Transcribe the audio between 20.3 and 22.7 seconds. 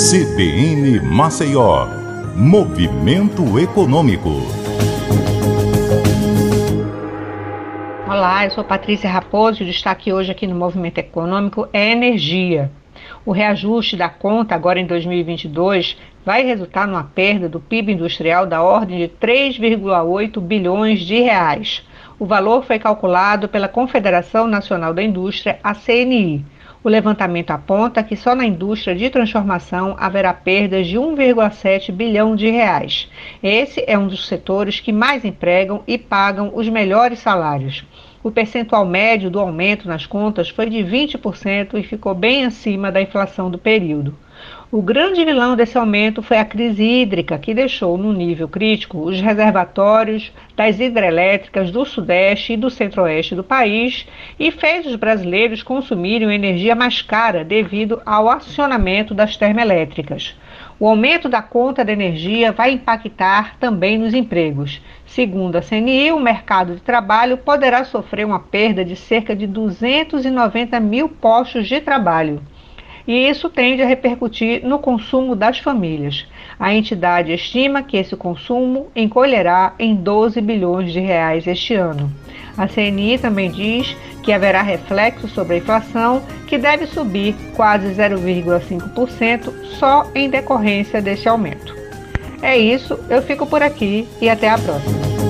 bilhões de reais. O valor